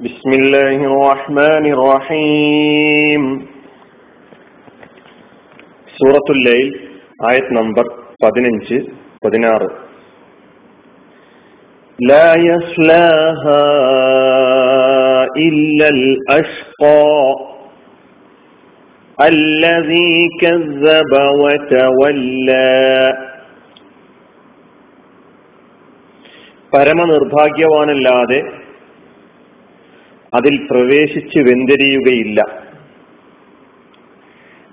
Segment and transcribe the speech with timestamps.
[0.00, 3.22] بسم الله الرحمن الرحيم
[5.96, 6.68] സൂറത്തുൽ ലൈൽ
[7.28, 7.86] ആയത് നമ്പർ
[8.22, 8.76] പതിനഞ്ച്
[9.22, 9.68] പതിനാറ്
[11.98, 13.66] لا يصلاها
[15.46, 17.08] إلا الأشقى
[19.18, 22.78] الذي كذب وتولى
[26.72, 28.40] പരമനിർഭാഗ്യവാനല്ലാതെ
[30.34, 32.44] അതിൽ പ്രവേശിച്ച് വെന്തിരിയുകയില്ല.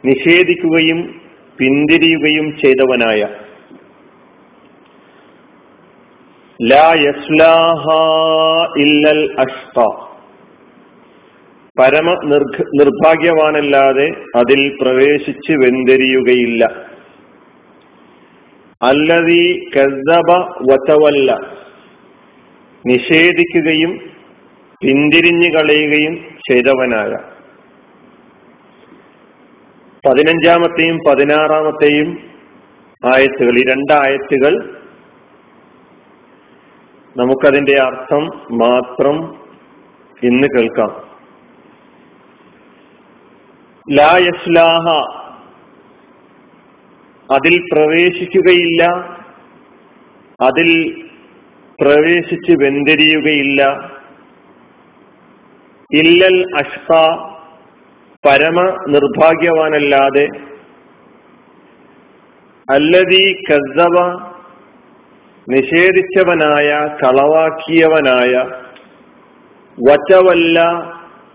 [0.06, 1.22] നിഷേധിക്കുകയും
[1.58, 3.28] പിന്തിരിയുകയും ചെയ്തവനായ.
[8.78, 10.06] ഇല്ലൽ അഷ്ക
[11.80, 12.14] പരമ
[12.80, 16.86] നിർഭാഗ്യവാനല്ലാതെ അതിൽ പ്രവേശിച്ച് വെന്തിരിയുകയില്ല.
[18.84, 20.32] അല്ലതീ കസബ
[20.62, 21.40] വതവല്ല.
[22.86, 24.15] നിഷേധിക്കുകയും
[24.82, 26.16] പിന്തിരിഞ്ഞു കളയുകയും
[26.52, 27.18] ചെയ്തവനായ.
[30.10, 32.30] പതിനഞ്ചാമത്തെയും പതിനാറാമത്തെയും
[33.06, 34.82] ആയത്തുകൾ ഈ രണ്ടായത്തുകൾ
[37.18, 39.46] നമുക്കതിന്റെ അർത്ഥം മാത്രം
[40.24, 41.06] ഇന്ന് കേൾക്കാം.
[43.92, 45.16] ലായസ്ലാഹ
[47.34, 48.84] അതിൽ പ്രവേശിക്കുകയില്ല
[50.42, 51.02] അതിൽ
[51.82, 53.95] പ്രവേശിച്ച് വെന്തിരിയുകയില്ല.
[55.94, 56.94] ഇല്ലൽ അഷ്ക
[58.26, 60.28] പരമ നിർഭാഗ്യവാനല്ലാതെ.
[62.70, 64.22] അല്ലതി കസവ
[65.50, 66.70] നിഷേധിച്ചവനായ
[67.04, 68.34] കളവാക്കിയവനായ
[69.90, 70.84] വച്ചവല്ല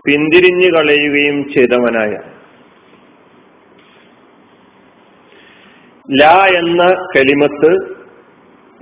[0.05, 2.19] പിന്തിരിഞ്ഞു കളയുകയും ചെയ്തവനായ.
[6.11, 6.25] ല
[6.57, 6.83] എന്ന
[7.15, 7.71] കലിമത്ത്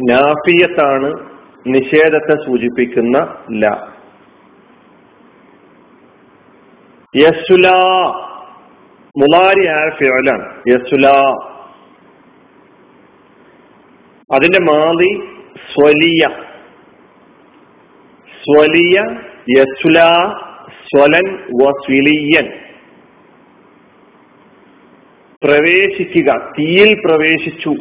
[0.10, 1.20] നാഫിയത്താണ്
[1.68, 3.99] നിഷേധത്തെ സൂചിപ്പിക്കുന്ന ല.
[7.16, 7.70] യസുല
[9.18, 9.90] മുലാരിയായ
[10.68, 11.08] യസുല
[14.36, 15.22] അതിന്റെ മാതി
[15.74, 16.28] സ്വലിയ.
[18.44, 19.20] സ്വലിയ
[19.58, 20.00] യസുല
[20.70, 22.52] സ്വലൻ വസ്വിലിയൻ.
[25.44, 27.74] പ്രവേശിക്കുക തീയിൽ പ്രവേശിച്ചു.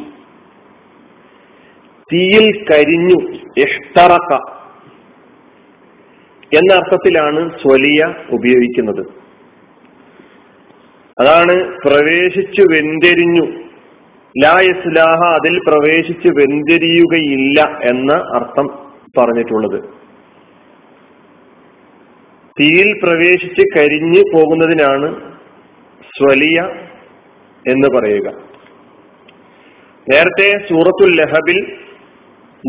[2.13, 4.33] തീയിൽ കരിഞ്ഞു ഇഷ്തറക്ക.
[6.53, 9.18] എന്ന അർത്ഥത്തിലാണ് സ്വലിയ ഉപയോഗിക്കുന്നത്.
[11.19, 13.45] അതാണ് പ്രവേശിച്ചു വെന്തെരിഞ്ഞു.
[14.43, 18.67] ലാ ഇസ്ലാഹ അതിൽ പ്രവേശിച്ച് വെന്തിരിയുകയില്ല എന്ന അർത്ഥം
[19.17, 19.81] പറഞ്ഞിട്ടുള്ളത്.
[22.59, 25.37] തീയിൽ പ്രവേശിച്ച് കരിഞ്ഞു പോകുന്നതിനാണ്
[26.01, 26.61] സ്വലിയ
[27.71, 28.27] എന്ന് പറയുക.
[30.09, 31.77] നേരത്തെ സൂറത്തുൽ ലഹബിൽ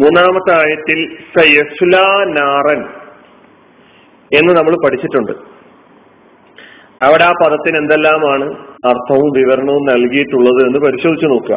[0.02, 2.82] മൂന്നാമത്തെ ആയത്തിൽ സയസ്ലാ നാറൻ
[4.38, 5.32] എന്ന് നമ്മൾ പഠിച്ചിട്ടുണ്ട്.
[7.04, 8.46] അവിടെ ആ പദത്തിന് എന്തെല്ലാമാണ്
[8.86, 11.56] അർത്ഥവും വിവരണവും നൽകിയിട്ടുള്ളത് എന്ന് പരിശോധിച്ചു നോക്കുക.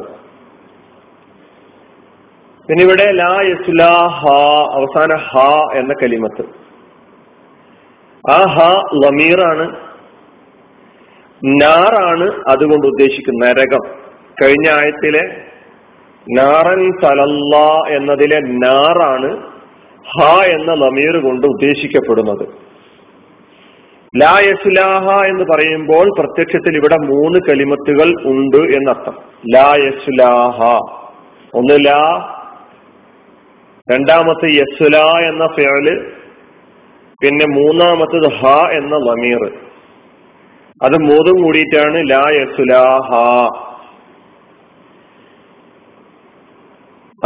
[2.68, 3.84] പിന്നെ ഇവിടെ ലാ യസുല
[4.18, 4.34] ഹ
[4.78, 5.42] അവസാന ഹ
[5.80, 6.44] എന്ന കലിമത്ത്.
[8.32, 8.68] ആ ഹ
[9.04, 9.66] ലമീറാണ്
[11.62, 13.84] നാറാണ് അതുകൊണ്ട് ഉദ്ദേശിക്കുന്നത് നരകം.
[14.42, 15.24] കഴിഞ്ഞ ആയത്തിലെ
[16.40, 17.56] നാറൻ സലല്ല
[17.98, 19.32] എന്നതിലെ നാറാണ്
[20.14, 22.46] ഹ എന്ന ലമീർ കൊണ്ട് ഉദ്ദേശിക്കപ്പെടുന്നത്.
[24.18, 29.16] ലാ യസുലാഹ എന്ന് പറയുമ്പോൾ പ്രത്യക്ഷത്തിൽ ഇവിടെ മൂന്ന് കലിമത്തുകൾ ഉണ്ട് എന്നർത്ഥം.
[29.54, 30.80] ലാ യസുലാഹ.
[31.54, 32.30] ഒന്ന് ലാ
[33.92, 36.12] രണ്ടാമത്തെ യസുല എന്ന ഫേൽ
[37.22, 39.52] പിന്നെ മൂന്നാമത്തത് ഹ എന്ന ലമീർ
[40.84, 43.10] അത് മൂന്നും കൂടിയിട്ടാണ് ലാ യസുലാഹ.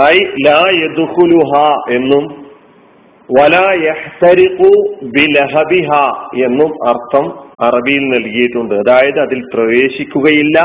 [0.02, 2.47] ഐ ലാ യദുഹുലുഹ എന്നും
[5.03, 5.93] ബിലഹബിഹ
[6.45, 8.75] എന്നും അർത്ഥം അറബിയിൽ നൽകിയിട്ടുണ്ട്.
[8.75, 10.59] അതായത് അതിൽ പ്രവേശിക്കുകയില്ല.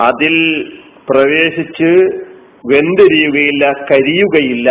[0.00, 0.64] അതിൽ
[1.10, 2.18] പ്രവേശിച്ച്
[2.66, 4.70] വെന്തെരിയുകയില്ല കരിയുകയില്ല.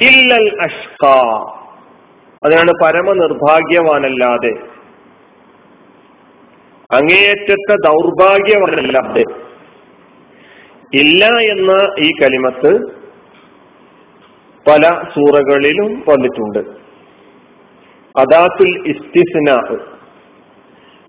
[0.00, 1.06] ഇല്ലൽ അഷ്ക
[2.44, 4.52] അതിനാണ് പരമനിർഭാഗ്യവാനല്ലാതെ.
[6.92, 9.24] അങ്ങേയറ്റത്തെ ദൗർഭാഗ്യവാനല്ലാതെ.
[10.94, 13.01] ഇല്ല എന്ന ഈ കലിമത്ത്
[14.68, 14.82] പല
[15.14, 16.58] സൂറകളിലും വന്നിട്ടുണ്ട്.
[18.18, 19.78] അദാത്തുൽ ഇസ്തിസ്ന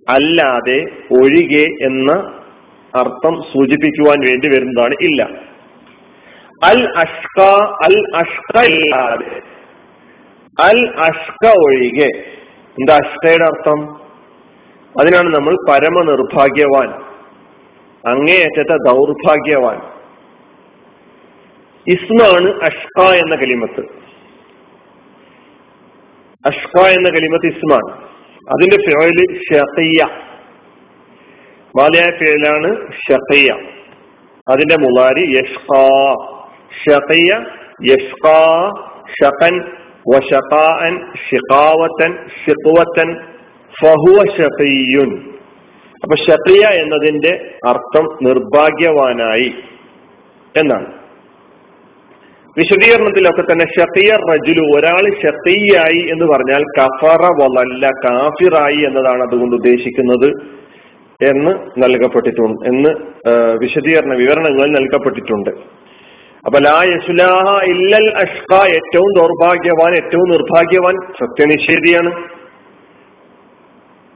[0.10, 0.80] അല്ലാതെ
[1.12, 2.12] ഒഴികെ എന്ന
[2.96, 5.24] അർത്ഥം സൂചിപ്പിക്കുവാൻ വേണ്ടി വരുന്നതാണ് ഇല്ല.
[6.64, 7.42] അൽ അഷ്ക
[7.86, 9.42] അൽ അഷ്ക ഇല്ലാതെ
[10.64, 12.10] അൽ അഷ്ക ഒഴികെ
[12.80, 13.80] എന്താ അഷ്കയുടെ അർത്ഥം?
[15.00, 16.90] അതിനാണ് നമ്മൾ പരമ നിർഭാഗ്യവാൻ
[18.10, 19.93] അങ്ങേയറ്റത്തെ ദൗർഭാഗ്യവാൻ.
[21.88, 23.82] ഇസ്മാണ് അഷ്ക എന്ന കലിമത്ത്.
[26.46, 28.04] അഷ്ക എന്ന കലിമത്ത് ഇസ്മാണ്.
[28.50, 30.08] അതിന്റെ പേരിൽ ഷഹയ്യ
[31.78, 33.52] മാലയായ പേരിലാണ് ഷഹയ്യ
[34.52, 36.14] അതിന്റെ മുളാരി യഷ്കാ.
[36.86, 37.46] ഷഹയ്യ
[37.92, 38.70] യഷ്കാ
[39.24, 39.72] ഷഖൻ
[40.16, 43.20] വഷഖാൻ ഷിഖാവത്തൻ ഷിഖ്വത്തൻ
[43.82, 45.34] ഫഹുവ ഷഖിയുൻ.
[46.04, 49.54] അപ്പൊ ഷഖിയ എന്നതിന്റെ അർത്ഥം നിർഭാഗ്യവാനായി
[50.58, 51.03] എന്നാണ്.
[52.58, 60.28] വിശദീകരണത്തിലൊക്കെ തന്നെ ഷത്തിയ റജുലു ഒരാൾ ഷത്തിയായി എന്ന് പറഞ്ഞാൽ കഫറ വലല്ല കാഫിറായി എന്നതാണ് അതുകൊണ്ട് ഉദ്ദേശിക്കുന്നത്
[61.22, 61.52] എന്ന്
[61.84, 62.92] നൽകപ്പെട്ടിട്ടുണ്ട് എന്ന്
[63.62, 65.50] വിശദീകരണ വിവരണങ്ങൾ നൽകപ്പെട്ടിട്ടുണ്ട്.
[66.46, 72.12] അപ്പൊ ലാ യസുലാഹ ഇല്ലൽ അഷ്ക ഏറ്റവും ദൗർഭാഗ്യവാൻ ഏറ്റവും നിർഭാഗ്യവാൻ സത്യനിഷേധിയാണ്.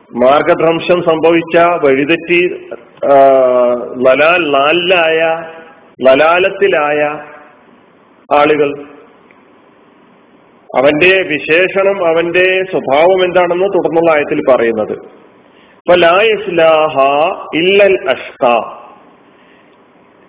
[0.09, 1.55] മാർഗഭ്രംശം സംഭവിച്ച
[1.85, 2.41] വഴിതെറ്റി
[4.07, 5.21] ലലാൽ ലാലായ
[6.07, 7.01] ലലാലത്തിലായ
[8.35, 8.83] ആളുകൾ.
[10.77, 14.97] അവന്റെ വിശേഷണം അവന്റെ സ്വഭാവം എന്താണെന്ന് തുടർന്നുള്ള ആയത്തിൽ പറയുന്നത്.
[17.55, 18.45] ഇല്ലൽ അഷ്ക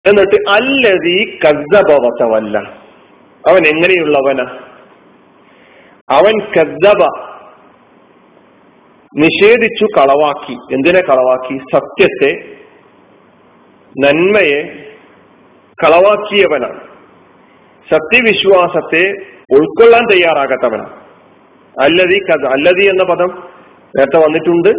[0.07, 2.59] എന്നിട്ട് അല്ലതി കദ്ദബവത്തവല്ല
[3.49, 4.41] അവൻ എങ്ങനെയുള്ളവന?
[6.11, 7.03] അവൻ കസബ
[9.17, 10.57] നിഷേധിച്ചു കളവാക്കി.
[10.75, 11.59] എന്തിനെ കളവാക്കി?
[11.75, 12.55] സത്യത്തെ
[14.01, 14.89] നന്മയെ
[15.85, 16.88] കളവാക്കിയവനാണ്
[17.87, 19.05] സത്യവിശ്വാസത്തെ
[19.57, 20.95] ഉൾക്കൊള്ളാൻ തയ്യാറാകാത്തവനാണ്
[21.77, 23.31] അല്ലതി കഥ അല്ലതി എന്ന പദം
[23.97, 24.71] നേരത്തെ വന്നിട്ടുണ്ട്.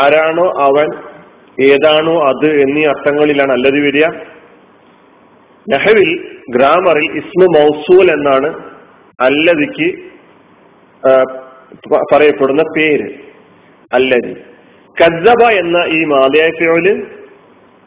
[0.00, 0.88] ആരാണോ അവൻ
[1.70, 4.06] ഏതാണോ അത് എന്നീ അർത്ഥങ്ങളിലാണ് അല്ലതി വരിക.
[5.66, 6.10] നെഹവിൽ
[6.56, 8.48] ഗ്രാമറിൽ ഇസ്മു മൗസൂൽ എന്നാണ്
[9.26, 9.88] അല്ലതിക്ക്
[12.12, 13.08] പറയപ്പെടുന്ന പേര്.
[13.92, 14.34] അല്ലതി
[14.96, 16.86] കദ്ദബ എന്ന ഈ മാതയാഫിയോൽ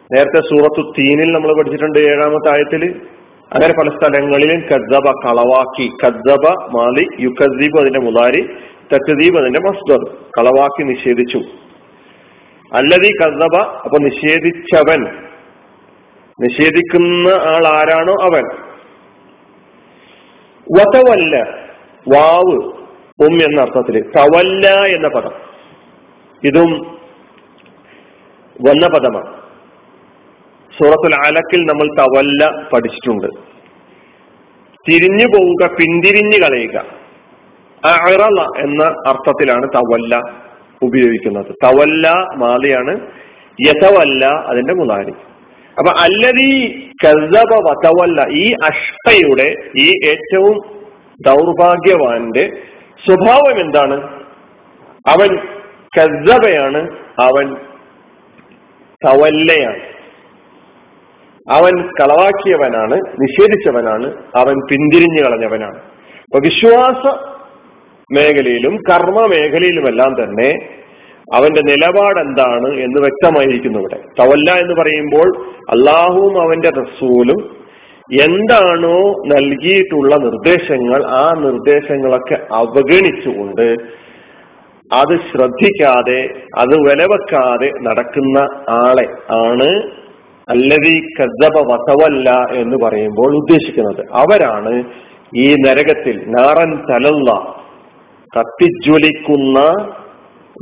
[0.10, 2.84] നേരത്തെ സൂറത്തു തീനിൽ നമ്മൾ പഠിച്ചിട്ടുണ്ട് ഏഴാമത്തെ ആയത്തിൽ.
[3.54, 5.92] അങ്ങനെ പല സ്ഥലങ്ങളിലും കദ്ദബ കളവാക്കി.
[6.06, 8.42] കദ്ദബ മാലി യുക്കദ്ദീബ് അതിന്റെ മുതാരി
[8.94, 10.14] തക്ദീബ് അതിന്റെ മസ്ദർ.
[10.14, 11.38] കളവാക്കി നിഷേധിച്ചു.
[12.74, 15.04] അല്ലതി കദ്ദബ അപ്പൊ നിഷേധിച്ചവൻ.
[16.42, 18.44] നിഷേധിക്കുന്ന ആൾ ആരാണോ അവൻ.
[20.78, 21.44] വതവല്ല
[22.08, 22.80] വാവ്
[23.26, 25.32] ഉം എന്ന അർത്ഥത്തിൽ തവല്ല എന്ന പദം.
[26.44, 26.72] ഇതും
[28.70, 29.39] വന്ന പദമാണ്.
[30.78, 33.28] സൂറത്തുൽ അലക്കിൽ നമ്മൾ തവല്ല പഠിച്ചിട്ടുണ്ട്.
[34.90, 36.78] തിരിഞ്ഞു പോവുക പിന്തിരിഞ്ഞു കളയുക.
[37.86, 40.22] അറള എന്ന അർത്ഥത്തിലാണ് തവല്ല
[40.82, 41.46] ഉപയോഗിക്കുന്നത്.
[41.46, 43.08] തവല്ല മാലയാണ്
[43.68, 45.14] യഥവല്ല അതിന്റെ മുതാരി.
[45.80, 46.52] അപ്പൊ അല്ലതി
[47.06, 50.58] കസബ ഈ അഷ്ടയുടെ ഈ ഏറ്റവും
[51.28, 52.50] ദൗർഭാഗ്യവാന്റെ
[53.06, 54.10] സ്വഭാവം എന്താണ്?
[55.08, 55.38] അവൻ
[55.98, 56.82] കസബയാണ്
[57.20, 57.56] അവൻ
[59.06, 59.99] തവല്ലയാണ്.
[61.50, 65.80] അവൻ കളവാക്കിയവനാണ് നിഷേധിച്ചവനാണ് അവൻ പിന്തിരിഞ്ഞു കളഞ്ഞവനാണ്.
[66.24, 67.04] അപ്പൊ വിശ്വാസ
[68.12, 70.50] മേഖലയിലും കർമ്മ മേഖലയിലുമെല്ലാം തന്നെ
[71.34, 73.98] അവന്റെ നിലപാട് എന്താണ് എന്ന് വ്യക്തമായിരിക്കുന്നു ഇവിടെ.
[74.20, 75.28] തവല്ല എന്ന് പറയുമ്പോൾ
[75.70, 77.40] അള്ളാഹുവും അവന്റെ റസൂലും
[78.22, 83.68] എന്താണോ നൽകിയിട്ടുള്ള നിർദ്ദേശങ്ങൾ ആ നിർദ്ദേശങ്ങളൊക്കെ അവഗണിച്ചുകൊണ്ട്
[84.92, 86.22] അത് ശ്രദ്ധിക്കാതെ
[86.58, 88.38] അത് വിലവെക്കാതെ നടക്കുന്ന
[88.70, 89.08] ആളെ
[89.48, 89.70] ആണ്
[90.50, 94.04] അല്ലവി കസബ വസവല്ല എന്ന് പറയുമ്പോൾ ഉദ്ദേശിക്കുന്നത്.
[94.14, 94.74] അവരാണ്
[95.36, 97.32] ഈ നരകത്തിൽ നാറൻ തലല്ല
[98.38, 99.60] കത്തിജ്വലിക്കുന്ന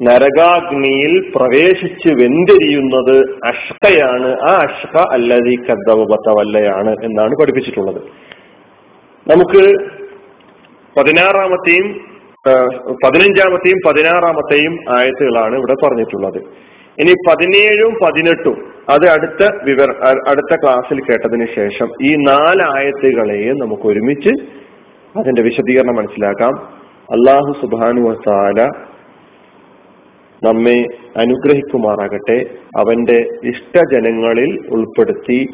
[0.07, 3.15] നരകാഗ്നിയിൽ പ്രവേശിച്ച് വെന്തിരിയുന്നത്
[3.45, 4.29] അഷ്കയാണ്.
[4.49, 8.01] ആ അഷ്ക അല്ലതി കസബ വസവല്ലയാണ് എന്നാണ് പഠിപ്പിച്ചിട്ടുള്ളത്.
[9.27, 9.63] നമുക്ക്
[10.99, 11.87] പതിനാറാമത്തെയും
[13.05, 16.39] പതിനഞ്ചാമത്തെയും പതിനാറാമത്തെയും ആയത്തുകളാണ് ഇവിടെ പറഞ്ഞിട്ടുള്ളത്.
[17.01, 19.91] ഇനി പതിനേഴും പതിനെട്ടും അത് അടുത്ത വിവര
[20.27, 24.29] അടുത്ത ക്ലാസ്സിൽ കേട്ടതിന് ശേഷം ഈ നാല് ആയത്തുകളെയും നമുക്ക് ഒരുമിച്ച്
[25.19, 26.59] അതിന്റെ വിശദീകരണം മനസ്സിലാക്കാം.
[27.11, 28.69] അള്ളാഹു സുബാനു വസാല
[30.43, 30.85] നമ്മെ
[31.17, 32.45] അനുഗ്രഹിക്കുമാറാകട്ടെ.
[32.77, 35.47] അവന്റെ ഇഷ്ടജനങ്ങളിൽ ഉൾപ്പെടുത്തി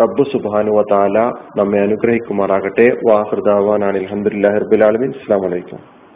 [0.00, 1.18] റബ്ബു സുബാനു താല
[1.56, 2.96] നമ്മെ അനുഗ്രഹിക്കുമാറാകട്ടെ.
[3.08, 5.95] വാഹൃദാവാൻ അലഹമുല്ലാ ഹർബുലാലമിൻ അസ്സാം വലൈക്കും